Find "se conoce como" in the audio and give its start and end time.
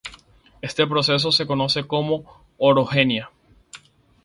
1.31-2.43